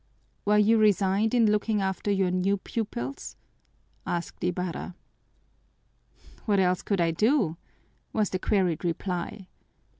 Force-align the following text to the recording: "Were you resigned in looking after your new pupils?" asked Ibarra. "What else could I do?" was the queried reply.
"Were 0.45 0.57
you 0.57 0.79
resigned 0.79 1.35
in 1.35 1.51
looking 1.51 1.79
after 1.79 2.09
your 2.09 2.31
new 2.31 2.57
pupils?" 2.57 3.35
asked 4.03 4.43
Ibarra. 4.43 4.95
"What 6.45 6.59
else 6.59 6.81
could 6.81 6.99
I 6.99 7.11
do?" 7.11 7.55
was 8.11 8.31
the 8.31 8.39
queried 8.39 8.83
reply. 8.83 9.47